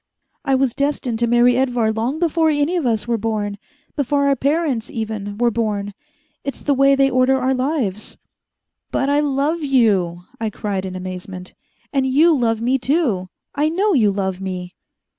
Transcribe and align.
I 0.43 0.55
was 0.55 0.73
destined 0.73 1.19
to 1.19 1.27
marry 1.27 1.55
Edvar 1.55 1.91
long 1.91 2.17
before 2.17 2.49
any 2.49 2.75
of 2.75 2.87
us 2.87 3.07
were 3.07 3.19
born, 3.19 3.59
before 3.95 4.25
our 4.27 4.35
parents, 4.35 4.89
even, 4.89 5.37
were 5.37 5.51
born. 5.51 5.93
It's 6.43 6.63
the 6.63 6.73
way 6.73 6.95
they 6.95 7.11
order 7.11 7.37
our 7.39 7.53
lives." 7.53 8.17
"But 8.89 9.11
I 9.11 9.19
love 9.19 9.61
you," 9.61 10.23
I 10.39 10.49
cried 10.49 10.85
in 10.85 10.95
amazement. 10.95 11.53
"And 11.93 12.07
you 12.07 12.35
love 12.35 12.61
me, 12.61 12.79
too. 12.79 13.29
I 13.53 13.69
know 13.69 13.93
you 13.93 14.09
love 14.09 14.41
me." 14.41 14.73